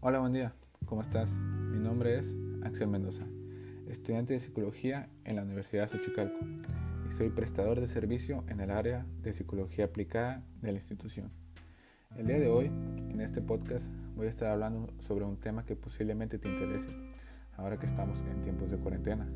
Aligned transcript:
Hola, 0.00 0.20
buen 0.20 0.32
día, 0.32 0.54
¿cómo 0.84 1.02
estás? 1.02 1.28
Mi 1.28 1.80
nombre 1.80 2.20
es 2.20 2.36
Axel 2.62 2.86
Mendoza, 2.86 3.24
estudiante 3.88 4.32
de 4.32 4.38
psicología 4.38 5.08
en 5.24 5.34
la 5.34 5.42
Universidad 5.42 5.90
de 5.90 5.98
Xochicalco 5.98 6.38
y 7.10 7.12
soy 7.14 7.30
prestador 7.30 7.80
de 7.80 7.88
servicio 7.88 8.44
en 8.46 8.60
el 8.60 8.70
área 8.70 9.04
de 9.22 9.32
psicología 9.32 9.86
aplicada 9.86 10.44
de 10.62 10.70
la 10.70 10.78
institución. 10.78 11.32
El 12.16 12.28
día 12.28 12.38
de 12.38 12.46
hoy, 12.46 12.66
en 12.66 13.20
este 13.20 13.42
podcast, 13.42 13.88
voy 14.14 14.28
a 14.28 14.30
estar 14.30 14.52
hablando 14.52 14.88
sobre 15.00 15.24
un 15.24 15.36
tema 15.36 15.66
que 15.66 15.74
posiblemente 15.74 16.38
te 16.38 16.48
interese, 16.48 16.94
ahora 17.56 17.80
que 17.80 17.86
estamos 17.86 18.22
en 18.30 18.40
tiempos 18.40 18.70
de 18.70 18.78
cuarentena, 18.78 19.28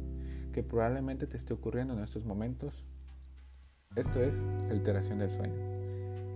que 0.52 0.62
probablemente 0.62 1.26
te 1.26 1.38
esté 1.38 1.54
ocurriendo 1.54 1.94
en 1.94 2.04
estos 2.04 2.24
momentos. 2.24 2.84
Esto 3.96 4.22
es 4.22 4.36
alteración 4.70 5.18
del 5.18 5.30
sueño. 5.30 5.60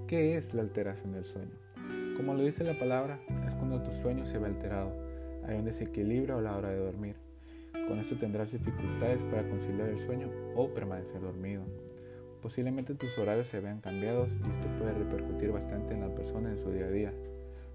¿Qué 0.09 0.37
es 0.37 0.53
la 0.53 0.63
alteración 0.63 1.13
del 1.13 1.25
sueño? 1.25 1.66
Como 2.17 2.33
lo 2.33 2.43
dice 2.43 2.65
la 2.65 2.79
palabra, 2.79 3.21
es 3.47 3.55
cuando 3.57 3.83
tu 3.83 3.93
sueño 3.93 4.25
se 4.25 4.39
ve 4.39 4.47
alterado, 4.47 4.91
hay 5.47 5.59
un 5.59 5.67
desequilibrio 5.67 6.39
a 6.39 6.41
la 6.41 6.57
hora 6.57 6.71
de 6.71 6.79
dormir. 6.79 7.17
Con 7.87 7.99
esto 7.99 8.17
tendrás 8.17 8.53
dificultades 8.53 9.23
para 9.25 9.47
conciliar 9.47 9.91
el 9.91 9.99
sueño 9.99 10.31
o 10.55 10.69
permanecer 10.73 11.21
dormido. 11.21 11.63
Posiblemente 12.41 12.95
tus 12.95 13.19
horarios 13.19 13.49
se 13.49 13.61
vean 13.61 13.83
cambiados 13.83 14.31
y 14.31 14.51
esto 14.51 14.67
puede 14.79 14.95
repercutir 14.95 15.53
bastante 15.53 15.93
en 15.93 16.01
la 16.01 16.15
persona 16.15 16.51
en 16.51 16.59
su 16.59 16.71
día 16.71 16.87
a 16.87 16.91
día, 16.91 17.13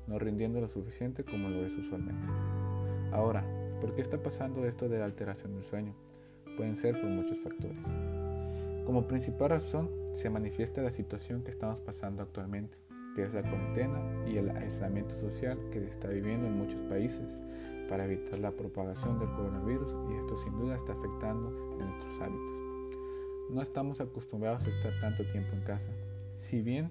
no 0.07 0.17
rindiendo 0.17 0.59
lo 0.59 0.69
suficiente 0.69 1.23
como 1.23 1.47
lo 1.47 1.63
es 1.63 1.75
usualmente. 1.75 2.25
Ahora, 3.11 3.45
¿por 3.79 3.93
qué 3.93 4.01
está 4.01 4.23
pasando 4.23 4.65
esto 4.65 4.89
de 4.89 4.97
la 4.97 5.05
alteración 5.05 5.53
del 5.53 5.63
sueño? 5.63 5.93
Pueden 6.57 6.77
ser 6.77 6.99
por 6.99 7.11
muchos 7.11 7.37
factores. 7.37 7.77
Como 8.87 9.07
principal 9.07 9.51
razón 9.51 9.91
se 10.13 10.31
manifiesta 10.31 10.81
la 10.81 10.89
situación 10.89 11.43
que 11.43 11.51
estamos 11.51 11.79
pasando 11.79 12.23
actualmente 12.23 12.81
que 13.15 13.23
es 13.23 13.33
la 13.33 13.41
cuarentena 13.41 13.99
y 14.27 14.37
el 14.37 14.49
aislamiento 14.51 15.15
social 15.15 15.57
que 15.71 15.79
se 15.79 15.87
está 15.87 16.07
viviendo 16.07 16.47
en 16.47 16.57
muchos 16.57 16.81
países 16.81 17.27
para 17.89 18.05
evitar 18.05 18.39
la 18.39 18.51
propagación 18.51 19.19
del 19.19 19.29
coronavirus 19.31 19.93
y 20.11 20.15
esto 20.15 20.37
sin 20.37 20.57
duda 20.57 20.75
está 20.75 20.93
afectando 20.93 21.49
en 21.79 21.87
nuestros 21.89 22.21
hábitos. 22.21 22.61
No 23.49 23.61
estamos 23.61 23.99
acostumbrados 23.99 24.65
a 24.65 24.69
estar 24.69 24.93
tanto 25.01 25.25
tiempo 25.25 25.53
en 25.53 25.61
casa. 25.63 25.91
Si 26.37 26.61
bien 26.61 26.89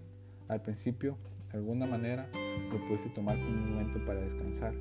al 0.49 0.61
principio 0.61 1.17
de 1.53 1.59
alguna 1.59 1.87
manera 1.87 2.29
lo 2.71 2.87
pudiste 2.87 3.09
tomar 3.09 3.39
como 3.39 3.51
un 3.51 3.73
momento 3.73 4.05
para 4.05 4.21
descansar, 4.21 4.75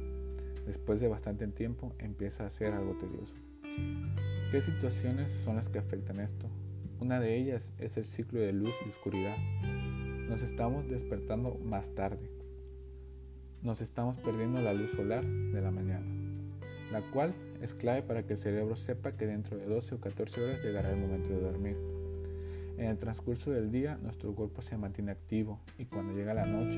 después 0.65 0.99
de 0.99 1.07
bastante 1.07 1.47
tiempo 1.47 1.93
empieza 1.99 2.45
a 2.45 2.49
ser 2.49 2.73
algo 2.73 2.97
tedioso. 2.97 3.35
¿Qué 4.51 4.61
situaciones 4.61 5.31
son 5.31 5.55
las 5.55 5.69
que 5.69 5.79
afectan 5.79 6.19
esto? 6.19 6.49
Una 6.99 7.19
de 7.19 7.37
ellas 7.37 7.73
es 7.77 7.95
el 7.95 8.05
ciclo 8.05 8.41
de 8.41 8.51
luz 8.51 8.73
y 8.85 8.89
oscuridad 8.89 9.37
nos 10.29 10.43
estamos 10.43 10.87
despertando 10.87 11.55
más 11.65 11.89
tarde. 11.95 12.29
Nos 13.63 13.81
estamos 13.81 14.17
perdiendo 14.17 14.61
la 14.61 14.73
luz 14.73 14.91
solar 14.91 15.25
de 15.25 15.59
la 15.59 15.71
mañana, 15.71 16.05
la 16.91 17.01
cual 17.11 17.33
es 17.63 17.73
clave 17.73 18.03
para 18.03 18.23
que 18.23 18.33
el 18.33 18.39
cerebro 18.39 18.75
sepa 18.75 19.13
que 19.13 19.25
dentro 19.25 19.57
de 19.57 19.65
12 19.65 19.95
o 19.95 19.99
14 19.99 20.41
horas 20.41 20.63
llegará 20.63 20.91
el 20.91 20.97
momento 20.97 21.29
de 21.29 21.41
dormir. 21.41 21.77
En 22.77 22.85
el 22.85 22.99
transcurso 22.99 23.51
del 23.51 23.71
día 23.71 23.97
nuestro 24.03 24.33
cuerpo 24.35 24.61
se 24.61 24.77
mantiene 24.77 25.11
activo 25.11 25.59
y 25.79 25.85
cuando 25.85 26.13
llega 26.13 26.35
la 26.35 26.45
noche 26.45 26.77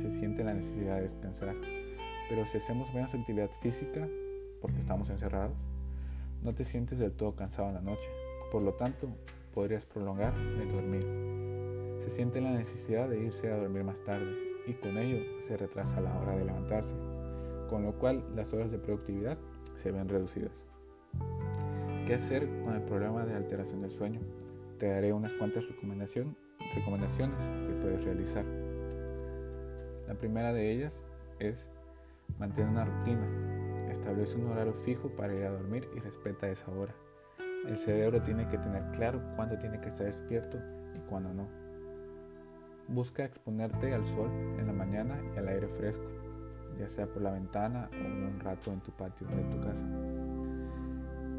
se 0.00 0.10
siente 0.10 0.44
la 0.44 0.52
necesidad 0.52 0.96
de 0.96 1.02
descansar. 1.02 1.56
Pero 2.28 2.46
si 2.46 2.58
hacemos 2.58 2.92
menos 2.92 3.14
actividad 3.14 3.50
física, 3.62 4.06
porque 4.60 4.78
estamos 4.78 5.08
encerrados, 5.08 5.56
no 6.42 6.54
te 6.54 6.66
sientes 6.66 6.98
del 6.98 7.12
todo 7.12 7.34
cansado 7.34 7.68
en 7.68 7.74
la 7.76 7.80
noche. 7.80 8.10
Por 8.52 8.62
lo 8.62 8.74
tanto, 8.74 9.08
podrías 9.54 9.86
prolongar 9.86 10.34
el 10.34 10.70
dormir 10.70 11.49
se 12.00 12.10
siente 12.10 12.40
la 12.40 12.50
necesidad 12.50 13.08
de 13.08 13.20
irse 13.20 13.52
a 13.52 13.56
dormir 13.56 13.84
más 13.84 14.02
tarde 14.02 14.34
y 14.66 14.74
con 14.74 14.96
ello 14.98 15.22
se 15.40 15.56
retrasa 15.56 16.00
la 16.00 16.18
hora 16.18 16.36
de 16.36 16.44
levantarse, 16.44 16.94
con 17.68 17.84
lo 17.84 17.92
cual 17.98 18.24
las 18.34 18.52
horas 18.52 18.70
de 18.70 18.78
productividad 18.78 19.38
se 19.76 19.92
ven 19.92 20.08
reducidas. 20.08 20.64
¿Qué 22.06 22.14
hacer 22.14 22.48
con 22.64 22.74
el 22.74 22.82
problema 22.82 23.24
de 23.26 23.34
alteración 23.34 23.82
del 23.82 23.90
sueño? 23.90 24.20
Te 24.78 24.88
daré 24.88 25.12
unas 25.12 25.34
cuantas 25.34 25.64
recomendaciones 25.68 26.36
que 26.58 27.74
puedes 27.82 28.02
realizar. 28.02 28.44
La 30.08 30.14
primera 30.14 30.52
de 30.52 30.72
ellas 30.72 31.04
es 31.38 31.68
mantener 32.38 32.70
una 32.70 32.84
rutina. 32.86 33.28
Establece 33.90 34.38
un 34.38 34.46
horario 34.46 34.72
fijo 34.72 35.10
para 35.10 35.34
ir 35.34 35.44
a 35.44 35.50
dormir 35.50 35.88
y 35.94 36.00
respeta 36.00 36.48
esa 36.48 36.70
hora. 36.72 36.94
El 37.66 37.76
cerebro 37.76 38.22
tiene 38.22 38.48
que 38.48 38.56
tener 38.58 38.82
claro 38.92 39.20
cuándo 39.36 39.58
tiene 39.58 39.80
que 39.80 39.88
estar 39.88 40.06
despierto 40.06 40.58
y 40.96 41.00
cuándo 41.08 41.34
no. 41.34 41.69
Busca 42.90 43.24
exponerte 43.24 43.94
al 43.94 44.04
sol 44.04 44.30
en 44.58 44.66
la 44.66 44.72
mañana 44.72 45.20
y 45.34 45.38
al 45.38 45.46
aire 45.46 45.68
fresco, 45.68 46.04
ya 46.78 46.88
sea 46.88 47.06
por 47.06 47.22
la 47.22 47.30
ventana 47.30 47.88
o 47.92 48.04
un 48.04 48.40
rato 48.40 48.72
en 48.72 48.80
tu 48.80 48.90
patio 48.90 49.28
de 49.28 49.44
tu 49.44 49.60
casa. 49.60 49.84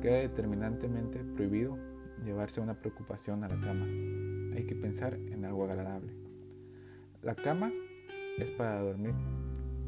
Queda 0.01 0.19
determinantemente 0.19 1.19
prohibido 1.19 1.77
llevarse 2.23 2.61
una 2.61 2.75
preocupación 2.75 3.43
a 3.43 3.49
la 3.49 3.59
cama. 3.59 3.85
Hay 4.55 4.65
que 4.65 4.75
pensar 4.75 5.13
en 5.13 5.43
algo 5.43 5.65
agradable. 5.65 6.13
La 7.21 7.35
cama 7.35 7.71
es 8.37 8.49
para 8.51 8.79
dormir. 8.79 9.13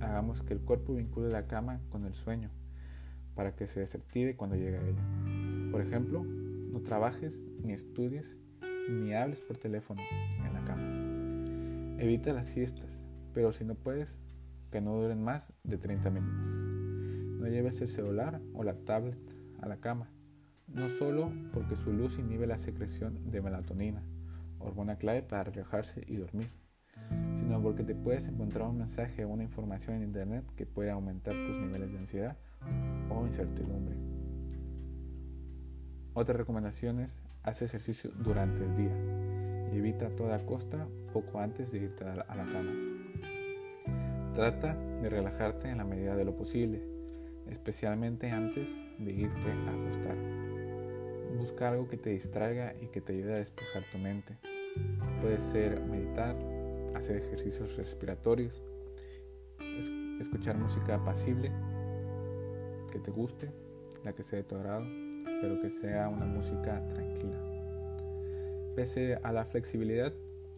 Hagamos 0.02 0.42
que 0.42 0.54
el 0.54 0.60
cuerpo 0.60 0.96
vincule 0.96 1.30
la 1.30 1.48
cama 1.48 1.80
con 1.90 2.06
el 2.06 2.14
sueño 2.14 2.50
para 3.36 3.56
que 3.56 3.68
se 3.68 3.80
desactive 3.80 4.36
cuando 4.36 4.56
llegue 4.56 4.78
a 4.78 4.82
ella. 4.82 5.72
Por 5.72 5.82
ejemplo, 5.82 6.24
no 6.24 6.82
trabajes, 6.82 7.40
ni 7.64 7.74
estudies, 7.74 8.36
ni 8.90 9.14
hables 9.14 9.42
por 9.42 9.58
teléfono 9.58 10.02
en 10.46 10.54
la 10.54 10.64
cama. 10.66 10.93
Evita 12.04 12.34
las 12.34 12.48
siestas, 12.48 13.06
pero 13.34 13.54
si 13.54 13.64
no 13.64 13.76
puedes, 13.76 14.20
que 14.72 14.82
no 14.82 14.94
duren 14.94 15.24
más 15.24 15.54
de 15.64 15.78
30 15.78 16.10
minutos. 16.10 16.52
No 17.40 17.48
lleves 17.48 17.80
el 17.80 17.88
celular 17.88 18.42
o 18.54 18.66
la 18.66 18.74
tablet 18.74 19.18
a 19.62 19.70
la 19.70 19.78
cama, 19.78 20.12
no 20.68 20.90
solo 20.90 21.32
porque 21.54 21.78
su 21.78 21.94
luz 21.94 22.20
inhibe 22.20 22.46
la 22.46 22.58
secreción 22.58 23.32
de 23.32 23.42
melatonina, 23.42 24.04
hormona 24.60 24.98
clave 24.98 25.22
para 25.22 25.46
relajarse 25.46 26.04
y 26.06 26.18
dormir, 26.18 26.50
sino 27.40 27.62
porque 27.62 27.86
te 27.86 27.96
puedes 27.96 28.28
encontrar 28.28 28.68
un 28.68 28.80
mensaje 28.80 29.24
o 29.24 29.30
una 29.30 29.44
información 29.44 29.96
en 29.96 30.04
internet 30.04 30.44
que 30.58 30.66
puede 30.66 30.92
aumentar 30.92 31.34
tus 31.34 31.56
niveles 31.56 31.90
de 31.94 32.00
ansiedad 32.00 32.38
o 33.10 33.26
incertidumbre. 33.26 33.96
Otra 36.14 36.36
recomendación 36.36 37.00
es 37.00 37.18
hacer 37.44 37.70
ejercicio 37.70 38.12
durante 38.18 38.62
el 38.62 38.76
día 38.76 39.13
evita 39.78 40.08
a 40.08 40.16
toda 40.16 40.46
costa 40.46 40.88
poco 41.12 41.40
antes 41.40 41.72
de 41.72 41.80
irte 41.80 42.06
a 42.06 42.16
la 42.16 42.46
cama. 42.46 42.72
Trata 44.34 44.76
de 44.76 45.10
relajarte 45.10 45.70
en 45.70 45.78
la 45.78 45.84
medida 45.84 46.16
de 46.16 46.26
lo 46.26 46.36
posible, 46.36 46.82
especialmente 47.50 48.32
antes 48.32 48.70
de 48.98 49.12
irte 49.12 49.52
a 49.52 49.72
acostar. 49.72 50.18
Busca 51.38 51.70
algo 51.70 51.88
que 51.88 51.98
te 51.98 52.10
distraiga 52.10 52.74
y 52.82 52.88
que 52.88 53.02
te 53.02 53.14
ayude 53.14 53.34
a 53.34 53.38
despejar 53.38 53.84
tu 53.92 53.98
mente. 53.98 54.38
Puede 55.22 55.40
ser 55.40 55.82
meditar, 55.82 56.36
hacer 56.96 57.18
ejercicios 57.18 57.76
respiratorios, 57.78 58.64
escuchar 60.20 60.58
música 60.58 60.96
apacible 60.96 61.52
que 62.92 63.00
te 63.00 63.12
guste, 63.12 63.52
la 64.04 64.14
que 64.14 64.24
sea 64.24 64.38
de 64.38 64.44
tu 64.44 64.56
agrado, 64.56 64.86
pero 65.42 65.62
que 65.62 65.70
sea 65.70 66.10
una 66.10 66.26
música 66.26 66.82
tranquila. 66.88 67.53
Pese 68.76 69.20
a 69.24 69.32
la 69.32 69.46
flexibilidad 69.46 70.14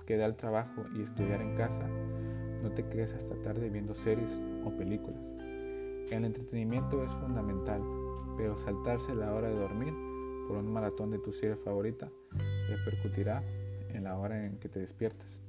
que 0.06 0.18
da 0.18 0.26
el 0.26 0.36
trabajo 0.36 0.86
y 0.96 1.02
estudiar 1.02 1.42
en 1.42 1.56
casa, 1.56 1.88
no 2.62 2.72
te 2.72 2.88
quedes 2.88 3.14
hasta 3.14 3.36
tarde 3.42 3.70
viendo 3.70 3.94
series 3.94 4.32
o 4.64 4.72
películas. 4.72 5.22
El 6.12 6.26
entretenimiento 6.26 7.04
es 7.04 7.12
fundamental, 7.12 7.82
pero 8.38 8.58
saltarse 8.58 9.16
la 9.16 9.34
hora 9.34 9.50
de 9.50 9.56
dormir 9.56 9.94
por 10.48 10.58
un 10.58 10.72
maratón 10.72 11.12
de 11.12 11.20
tu 11.20 11.32
serie 11.32 11.56
favorita 11.56 12.10
repercutirá 12.70 13.44
en 13.90 14.04
la 14.04 14.18
hora 14.18 14.46
en 14.46 14.58
que 14.58 14.70
te 14.70 14.80
despiertas 14.80 15.42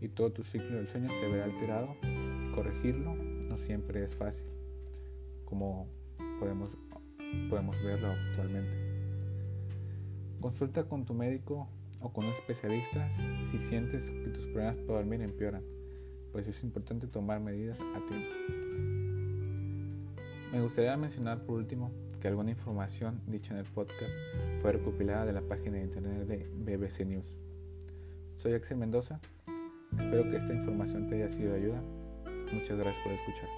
y 0.00 0.08
todo 0.08 0.30
tu 0.30 0.42
ciclo 0.42 0.76
del 0.76 0.88
sueño 0.88 1.10
se 1.20 1.28
verá 1.28 1.44
alterado 1.44 1.96
corregirlo 2.54 3.14
no 3.48 3.58
siempre 3.58 4.02
es 4.04 4.14
fácil, 4.14 4.46
como 5.44 5.88
podemos, 6.38 6.70
podemos 7.50 7.76
verlo 7.84 8.08
actualmente. 8.08 8.72
Consulta 10.40 10.84
con 10.84 11.04
tu 11.04 11.14
médico 11.14 11.68
o 12.04 12.12
con 12.12 12.26
un 12.26 12.32
especialista 12.32 13.10
si 13.44 13.58
sientes 13.58 14.10
que 14.10 14.28
tus 14.28 14.44
problemas 14.44 14.76
para 14.76 14.98
dormir 14.98 15.22
empeoran, 15.22 15.62
pues 16.32 16.46
es 16.46 16.62
importante 16.62 17.06
tomar 17.06 17.40
medidas 17.40 17.80
a 17.80 18.06
tiempo. 18.06 18.30
Me 20.52 20.60
gustaría 20.60 20.96
mencionar 20.96 21.44
por 21.44 21.56
último 21.56 21.90
que 22.20 22.28
alguna 22.28 22.50
información 22.50 23.20
dicha 23.26 23.54
en 23.54 23.60
el 23.60 23.66
podcast 23.66 24.12
fue 24.60 24.72
recopilada 24.72 25.24
de 25.24 25.32
la 25.32 25.40
página 25.40 25.78
de 25.78 25.84
internet 25.84 26.26
de 26.26 26.46
BBC 26.76 27.06
News. 27.06 27.36
Soy 28.36 28.52
Axel 28.52 28.76
Mendoza, 28.76 29.20
espero 29.98 30.30
que 30.30 30.36
esta 30.36 30.52
información 30.52 31.08
te 31.08 31.16
haya 31.16 31.30
sido 31.30 31.52
de 31.52 31.58
ayuda. 31.58 31.82
Muchas 32.52 32.78
gracias 32.78 33.02
por 33.02 33.12
escuchar. 33.12 33.48